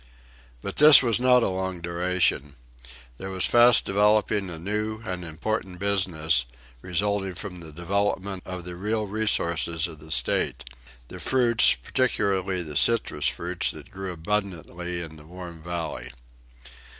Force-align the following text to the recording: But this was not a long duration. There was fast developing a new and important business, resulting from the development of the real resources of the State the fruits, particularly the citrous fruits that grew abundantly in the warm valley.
But 0.63 0.77
this 0.77 1.03
was 1.03 1.19
not 1.19 1.43
a 1.43 1.47
long 1.49 1.79
duration. 1.79 2.55
There 3.19 3.29
was 3.29 3.45
fast 3.45 3.85
developing 3.85 4.49
a 4.49 4.57
new 4.57 4.99
and 5.05 5.23
important 5.23 5.77
business, 5.77 6.45
resulting 6.81 7.35
from 7.35 7.59
the 7.59 7.71
development 7.71 8.41
of 8.43 8.63
the 8.63 8.75
real 8.75 9.05
resources 9.05 9.85
of 9.85 9.99
the 9.99 10.09
State 10.09 10.63
the 11.09 11.19
fruits, 11.19 11.75
particularly 11.75 12.63
the 12.63 12.75
citrous 12.77 13.27
fruits 13.29 13.69
that 13.69 13.91
grew 13.91 14.11
abundantly 14.11 15.03
in 15.03 15.17
the 15.17 15.25
warm 15.27 15.61
valley. 15.61 16.11